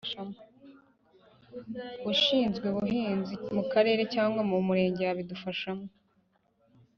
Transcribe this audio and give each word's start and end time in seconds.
ushinzwe 2.11 2.65
ubuhinzi 2.69 3.33
mu 3.55 3.63
kagari 3.71 4.03
cyangwa 4.13 4.41
mu 4.49 4.57
murenge 4.67 5.01
yabidufashamo 5.03 5.85